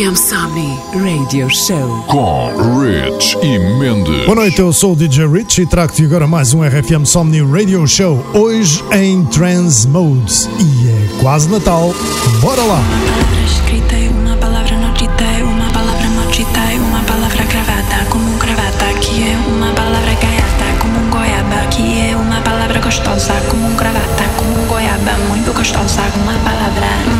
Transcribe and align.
RFM 0.00 0.16
Somni 0.16 0.80
Radio 0.94 1.50
Show. 1.50 2.04
Com 2.06 2.80
Rich 2.80 3.36
e 3.42 3.58
Mendes. 3.58 4.24
Boa 4.24 4.34
noite, 4.34 4.58
eu 4.58 4.72
sou 4.72 4.94
o 4.94 4.96
DJ 4.96 5.28
Rich 5.28 5.60
e 5.60 5.66
trago-te 5.66 6.02
agora 6.06 6.26
mais 6.26 6.54
um 6.54 6.62
RFM 6.62 7.04
Somni 7.04 7.42
Radio 7.42 7.86
Show. 7.86 8.24
Hoje 8.32 8.82
em 8.92 9.22
Trans 9.26 9.84
Mode. 9.84 10.48
E 10.58 10.88
é 10.88 11.20
quase 11.20 11.50
Natal. 11.50 11.92
Bora 12.40 12.62
lá! 12.62 12.78
Uma 12.78 13.12
palavra 13.12 13.44
escrita 13.44 13.94
e 13.94 14.08
uma 14.08 14.36
palavra 14.36 14.76
dita, 14.94 15.24
uma 15.44 15.70
palavra 15.70 16.00
e 16.72 16.78
uma 16.78 17.00
palavra 17.00 17.44
cravada 17.44 18.04
como 18.08 18.24
um 18.24 18.38
cravata, 18.38 18.86
que 19.00 19.22
é 19.22 19.36
uma 19.48 19.70
palavra 19.74 20.14
gaiata 20.14 20.78
como 20.80 20.98
um 20.98 21.10
goiaba, 21.10 21.66
que 21.70 22.00
é 22.08 22.16
uma 22.16 22.40
palavra 22.40 22.80
gostosa 22.80 23.34
como 23.50 23.66
um 23.66 23.76
cravata, 23.76 24.24
como 24.38 24.62
um 24.62 24.66
goiaba, 24.66 25.12
muito 25.28 25.52
gostosa, 25.52 26.00
uma 26.22 26.32
palavra, 26.32 26.88
uma 27.06 27.18
palavra, 27.18 27.19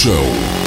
Show. 0.00 0.59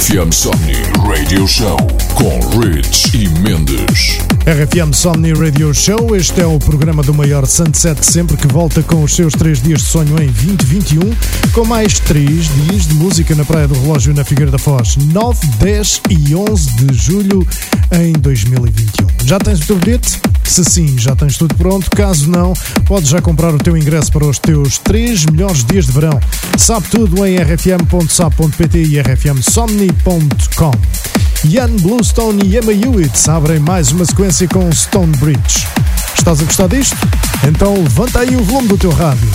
RFM 0.00 0.32
Somni 0.32 0.72
Radio 1.06 1.46
Show 1.46 1.76
com 2.14 2.58
Rich 2.58 3.14
e 3.14 3.28
Mendes. 3.40 4.16
RFM 4.46 4.94
Somni 4.94 5.34
Radio 5.34 5.74
Show, 5.74 6.16
este 6.16 6.40
é 6.40 6.46
o 6.46 6.58
programa 6.58 7.02
do 7.02 7.12
maior 7.12 7.44
sunset 7.44 8.02
sempre 8.02 8.34
que 8.38 8.46
volta 8.46 8.82
com 8.82 9.02
os 9.02 9.14
seus 9.14 9.34
três 9.34 9.60
dias 9.60 9.82
de 9.82 9.86
sonho 9.88 10.16
em 10.22 10.28
2021, 10.28 11.00
com 11.52 11.66
mais 11.66 12.00
três 12.00 12.48
dias 12.64 12.86
de 12.86 12.94
música 12.94 13.34
na 13.34 13.44
Praia 13.44 13.68
do 13.68 13.74
Relógio 13.74 14.14
na 14.14 14.24
Figueira 14.24 14.50
da 14.50 14.58
Foz, 14.58 14.96
9, 14.96 15.46
10 15.58 16.00
e 16.08 16.34
11 16.34 16.76
de 16.76 16.94
julho 16.94 17.46
em 17.92 18.12
2021. 18.12 19.06
Já 19.26 19.38
tens 19.38 19.60
o 19.60 19.66
teu 19.66 19.76
bilhete? 19.76 20.29
Se 20.50 20.64
sim, 20.64 20.98
já 20.98 21.14
tens 21.14 21.38
tudo 21.38 21.54
pronto. 21.54 21.88
Caso 21.92 22.28
não, 22.28 22.54
podes 22.84 23.08
já 23.08 23.22
comprar 23.22 23.54
o 23.54 23.58
teu 23.58 23.76
ingresso 23.76 24.10
para 24.10 24.26
os 24.26 24.36
teus 24.36 24.78
três 24.78 25.24
melhores 25.24 25.64
dias 25.64 25.86
de 25.86 25.92
verão. 25.92 26.18
Sabe 26.58 26.88
tudo 26.88 27.24
em 27.24 27.36
rfm.sap.pt 27.36 28.82
e 28.82 29.00
rfmsomni.com. 29.00 30.72
Ian 31.44 31.76
Bluestone 31.76 32.42
e 32.44 32.58
Emma 32.58 32.72
Hewitt 32.72 33.30
abrem 33.30 33.60
mais 33.60 33.92
uma 33.92 34.04
sequência 34.04 34.48
com 34.48 34.72
Stone 34.72 35.16
Bridge. 35.18 35.68
Estás 36.18 36.40
a 36.40 36.44
gostar 36.44 36.66
disto? 36.66 36.96
Então 37.48 37.74
levanta 37.74 38.18
aí 38.18 38.34
o 38.34 38.42
volume 38.42 38.66
do 38.66 38.76
teu 38.76 38.90
rádio. 38.90 39.30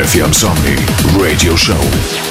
RFM 0.00 0.32
Somni 0.32 0.76
Radio 1.18 1.54
Show. 1.56 2.29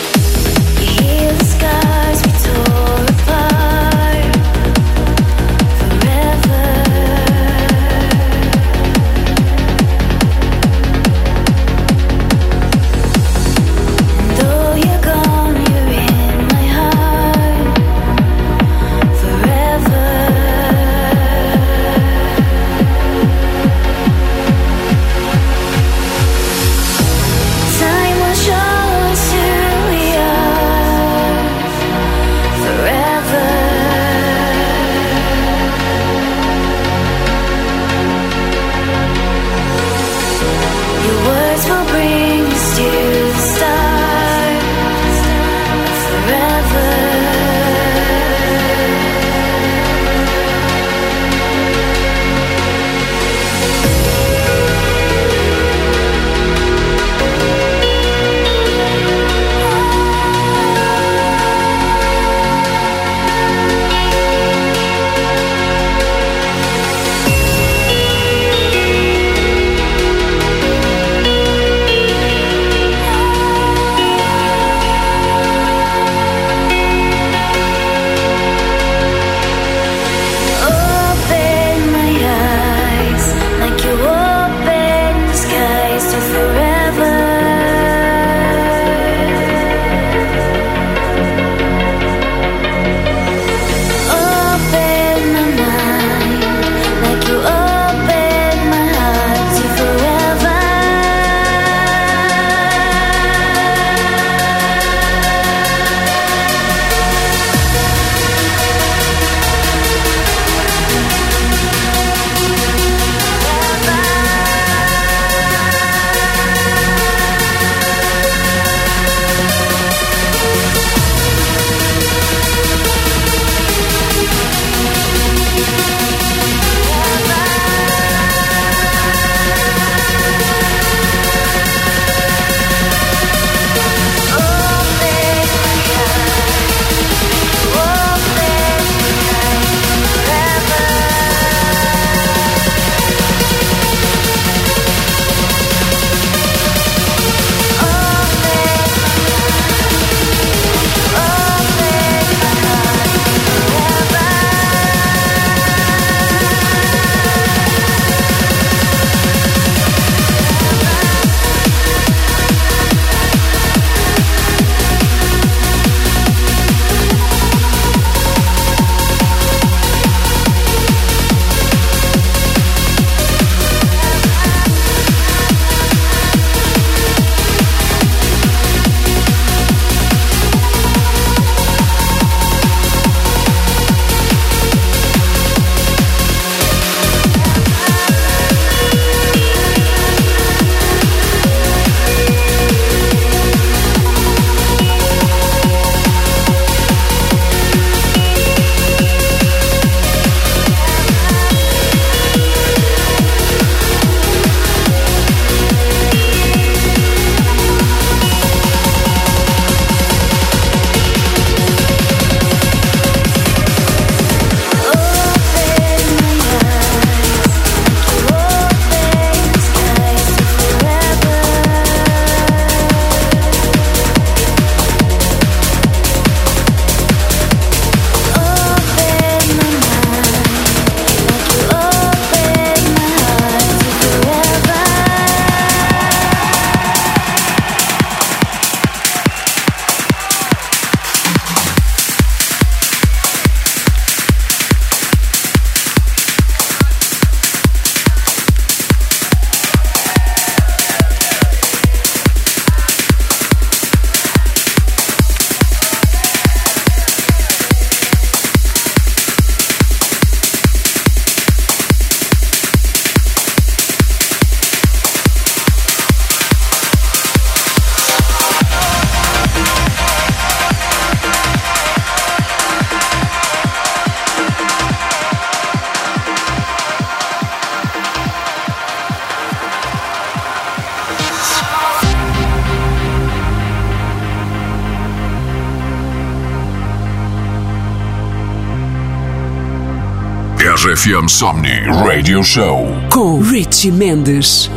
RFM 290.82 291.28
Somni 291.28 291.84
Radio 292.06 292.42
Show. 292.42 292.88
Com 293.10 293.42
Richie 293.42 293.92
Mendes. 293.92 294.70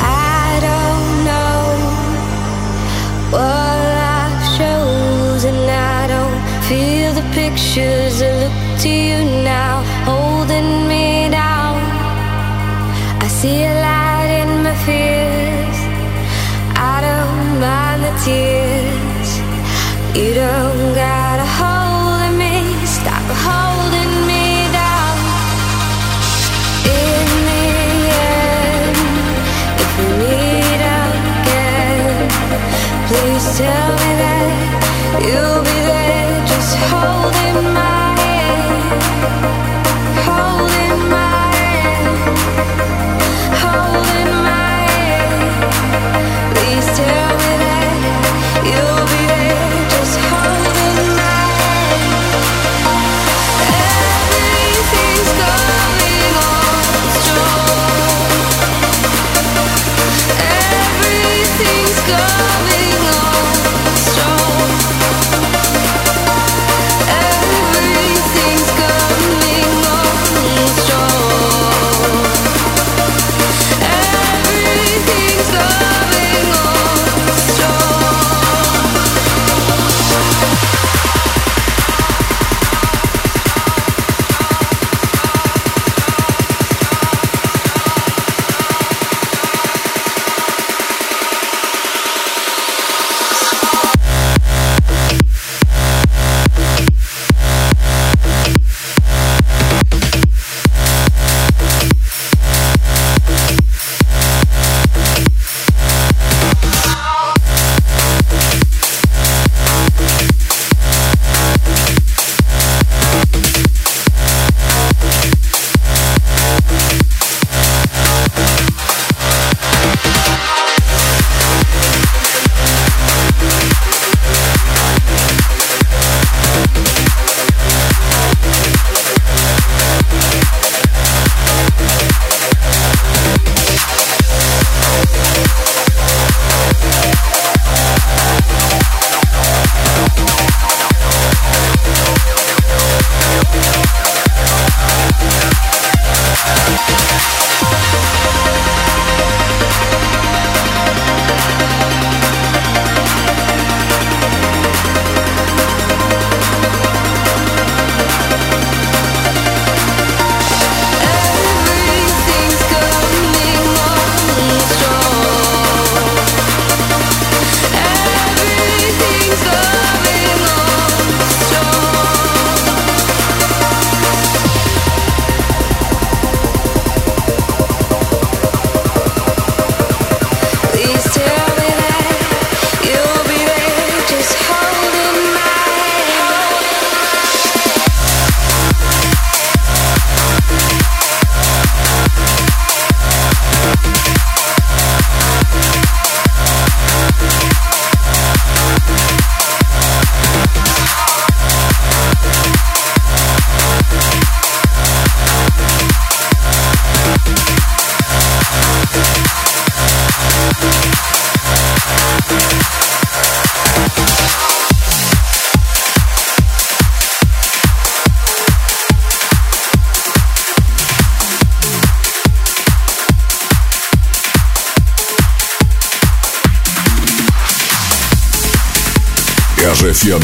I 0.00 0.58
don't 0.64 1.24
know 1.28 1.76
what 3.30 3.76
life 4.00 4.42
shows, 4.56 5.44
and 5.44 5.70
I 5.70 6.06
don't 6.08 6.40
feel 6.68 7.12
the 7.12 7.26
pictures 7.34 8.20
that 8.20 8.32
look 8.40 8.80
to 8.80 8.88
you 8.88 9.24
now, 9.44 9.84
holding 10.08 10.88
me 10.88 11.28
down. 11.28 11.84
I 13.20 13.28
see 13.28 13.62
a 13.62 13.74
light 13.74 14.30
in 14.40 14.62
my 14.64 14.74
fears. 14.86 15.78
I 16.74 16.96
don't 17.04 17.60
mind 17.60 18.00
the 18.08 18.14
tears. 18.24 19.30
You 20.16 20.32
don't 20.32 20.94
gotta 20.94 21.25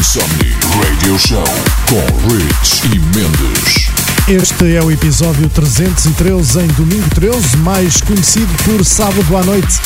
Somni 0.01 0.55
Radio 0.81 1.19
Show. 1.19 1.43
Com 1.87 2.33
Rich 2.33 2.85
e 2.87 2.99
Mendes. 2.99 3.91
Este 4.27 4.75
é 4.75 4.81
o 4.81 4.89
episódio 4.89 5.47
313 5.49 6.61
em 6.61 6.67
domingo 6.67 7.09
13, 7.13 7.57
mais 7.57 8.01
conhecido 8.01 8.51
por 8.63 8.83
sábado 8.83 9.37
à 9.37 9.43
noite. 9.43 9.79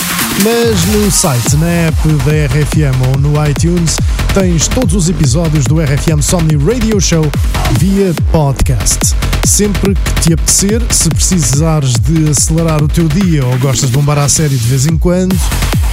Mas 0.44 0.86
no 0.86 1.12
site, 1.12 1.56
na 1.58 1.68
app 1.68 2.08
da 2.24 2.46
RFM 2.46 3.08
ou 3.14 3.20
no 3.20 3.46
iTunes, 3.48 3.98
tens 4.34 4.68
todos 4.68 4.94
os 4.96 5.10
episódios 5.10 5.66
do 5.66 5.82
RFM 5.82 6.22
Somni 6.22 6.56
Radio 6.56 7.02
Show 7.02 7.30
via 7.80 8.14
podcast. 8.32 9.16
Sempre 9.48 9.96
que 9.96 10.22
te 10.22 10.34
apetecer, 10.34 10.82
se 10.92 11.10
precisares 11.10 11.94
de 11.94 12.30
acelerar 12.30 12.84
o 12.84 12.88
teu 12.88 13.08
dia 13.08 13.46
ou 13.46 13.58
gostas 13.60 13.90
de 13.90 13.96
bombar 13.96 14.18
à 14.20 14.28
série 14.28 14.58
de 14.58 14.68
vez 14.68 14.86
em 14.86 14.98
quando, 14.98 15.34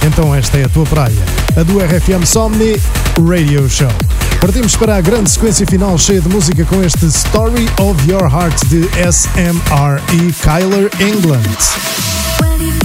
então 0.05 0.35
esta 0.35 0.57
é 0.57 0.65
a 0.65 0.69
tua 0.69 0.83
praia. 0.85 1.15
A 1.55 1.63
do 1.63 1.79
RFM 1.79 2.25
Somni 2.25 2.75
Radio 3.17 3.67
Show. 3.69 3.87
Partimos 4.41 4.75
para 4.75 4.97
a 4.97 5.01
grande 5.01 5.31
sequência 5.31 5.65
final 5.65 5.97
cheia 5.97 6.19
de 6.19 6.27
música 6.27 6.65
com 6.65 6.83
este 6.83 7.05
Story 7.05 7.67
of 7.79 8.11
Your 8.11 8.23
Heart 8.23 8.65
de 8.65 8.81
SMR 9.09 10.01
e 10.13 10.33
Kyler 10.33 10.91
England. 10.99 12.84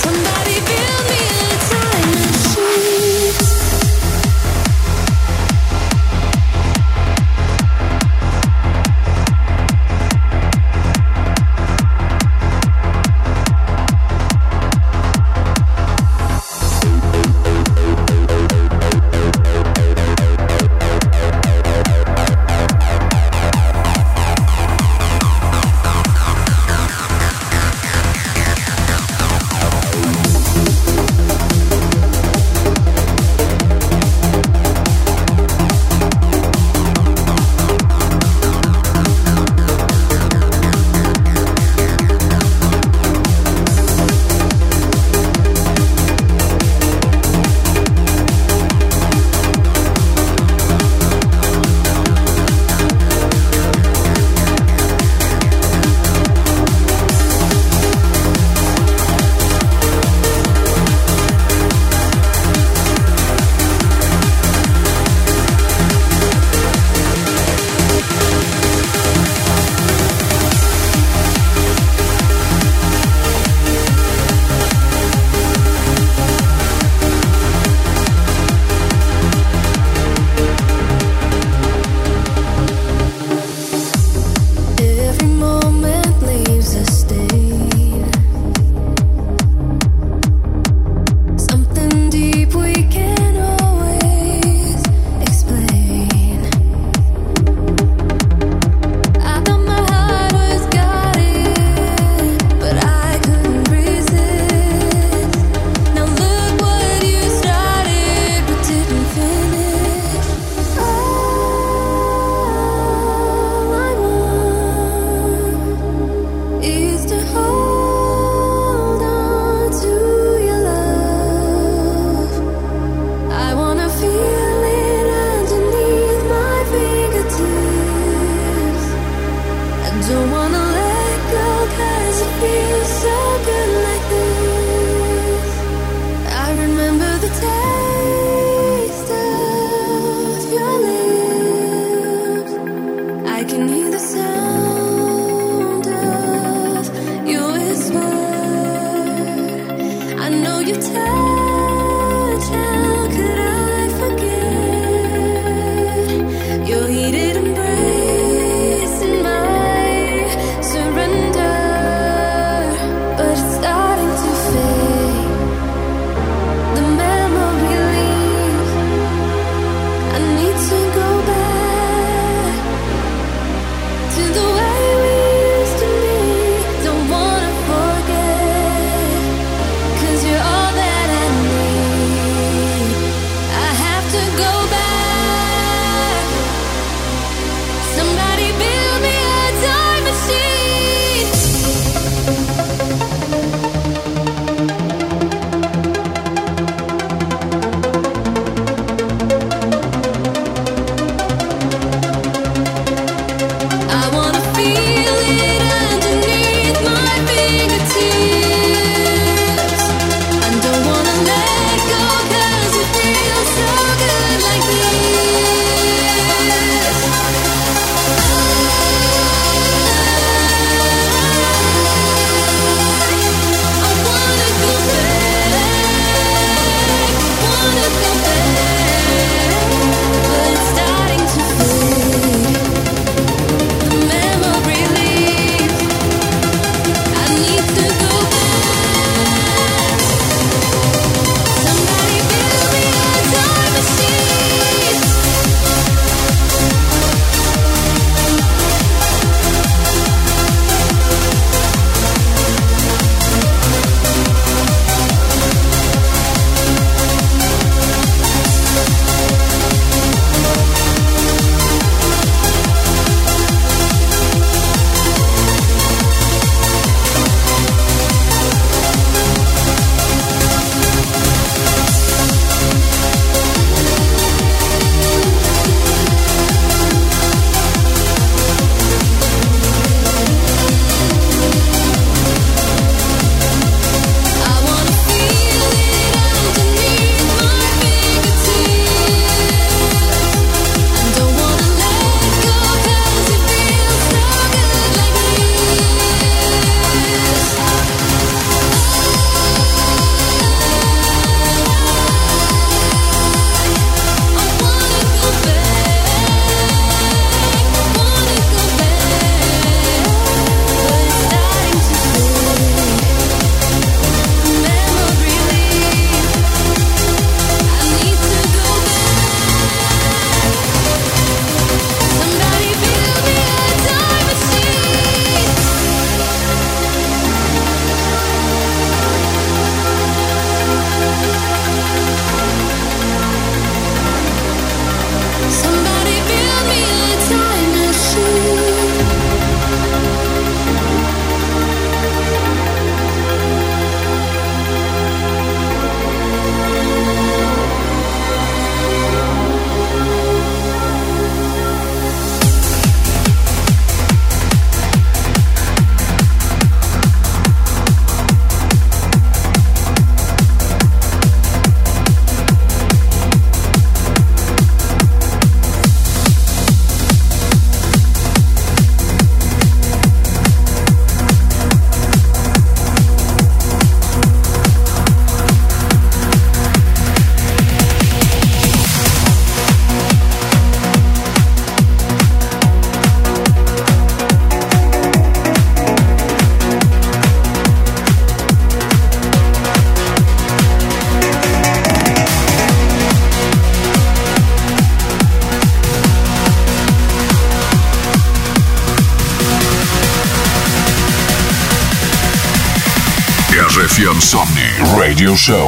FM 404.21 404.99
Radio 404.99 405.35
Show. 405.35 405.67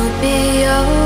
will 0.00 0.20
be 0.22 0.64
over. 0.64 0.99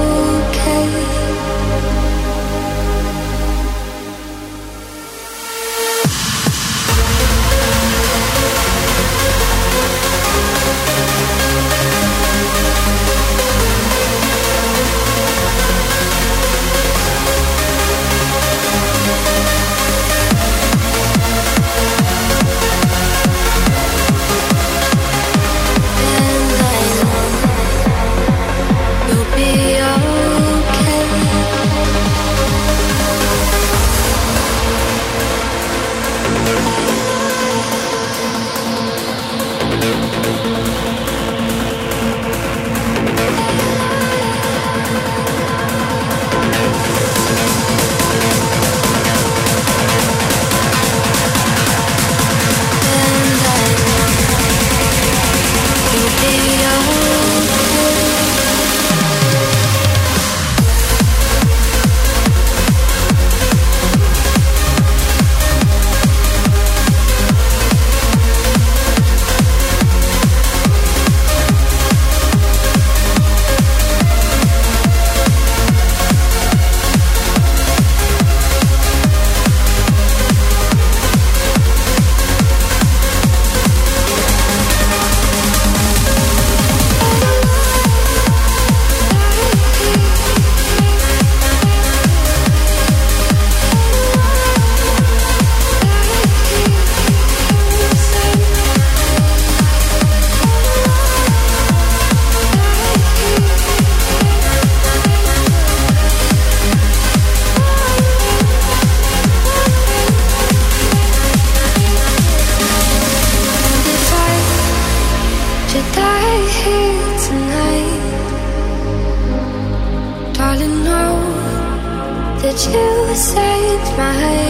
saved 123.15 123.97
my 123.97 124.43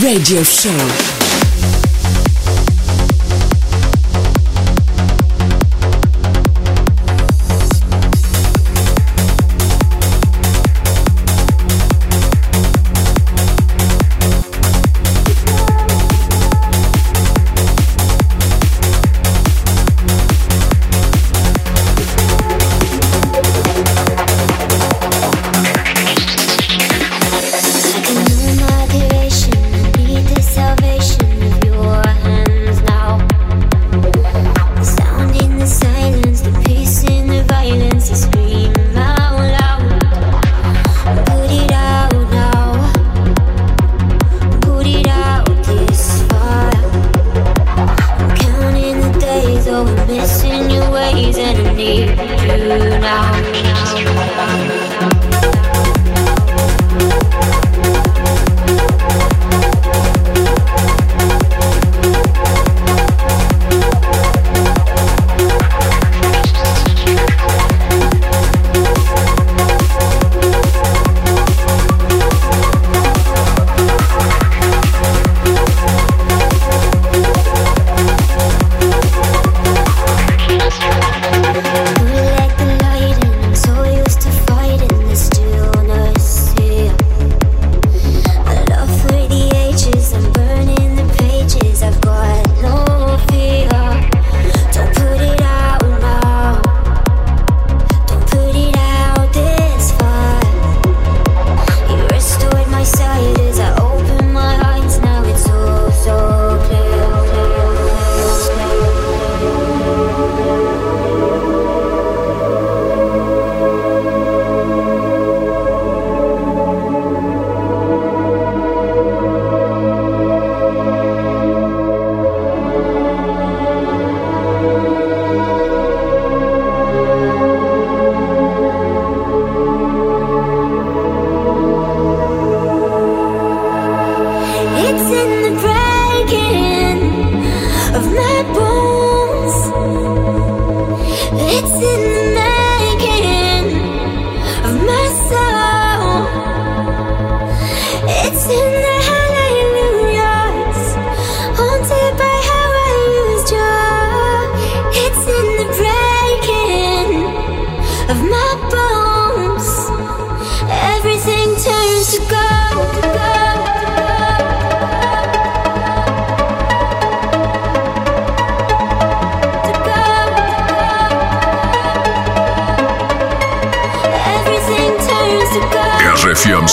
Radio 0.00 0.42
Show. 0.42 1.13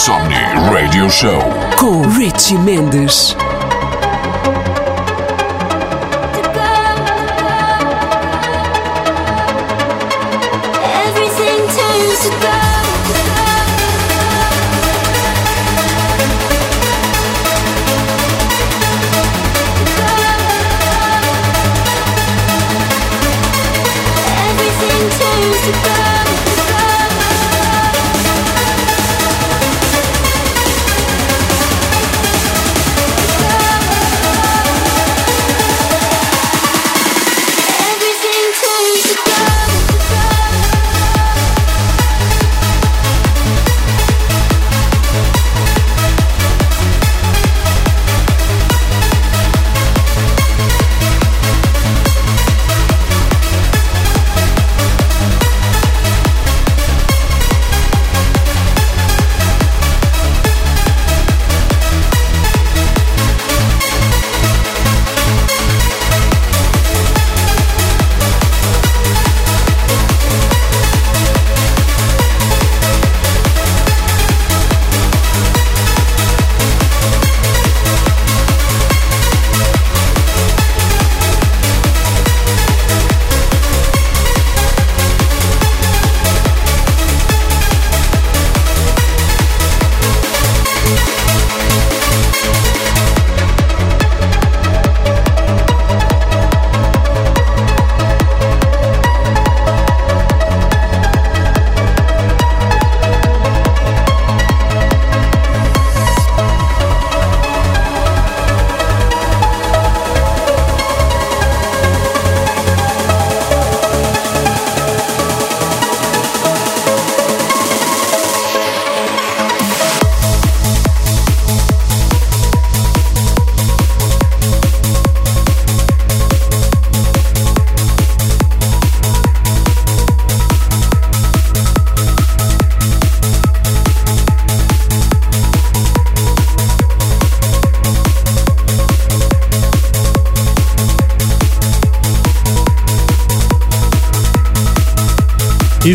RFM 0.01 0.05
Somni 0.05 0.35
Radio 0.71 1.07
Show 1.09 1.39
com 1.77 2.01
Richie 2.17 2.57
Mendes. 2.57 3.35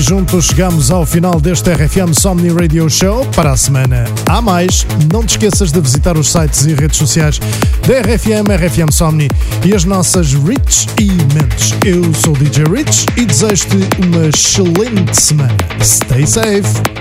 Juntos 0.06 0.44
chegamos 0.44 0.92
ao 0.92 1.04
final 1.04 1.40
deste 1.40 1.68
RFM 1.68 2.14
Somni 2.14 2.48
Radio 2.50 2.88
Show. 2.88 3.26
Para 3.34 3.50
a 3.50 3.56
semana 3.56 4.04
há 4.26 4.40
mais. 4.40 4.86
Não 5.12 5.24
te 5.24 5.30
esqueças 5.30 5.72
de 5.72 5.80
visitar 5.80 6.16
os 6.16 6.30
sites 6.30 6.64
e 6.64 6.74
redes 6.74 6.96
sociais 6.96 7.40
da 7.86 8.00
RFM, 8.00 8.46
RFM 8.56 8.92
Somni 8.92 9.28
e 9.64 9.74
as 9.74 9.84
nossas 9.84 10.32
Rich 10.32 10.86
e 11.00 11.10
Mentes. 11.34 11.74
Eu 11.84 12.14
sou 12.14 12.34
o 12.34 12.38
DJ 12.38 12.64
Rich 12.64 13.06
e 13.16 13.26
desejo-te 13.26 13.78
uma 14.06 14.26
excelente 14.26 15.20
semana. 15.20 15.56
Stay 15.82 16.24
safe! 16.24 16.95